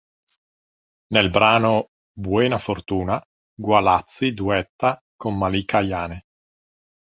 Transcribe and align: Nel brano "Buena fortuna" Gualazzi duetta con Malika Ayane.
Nel 1.09 1.29
brano 1.29 1.89
"Buena 2.11 2.57
fortuna" 2.57 3.21
Gualazzi 3.53 4.33
duetta 4.33 4.99
con 5.15 5.37
Malika 5.37 5.77
Ayane. 5.77 6.23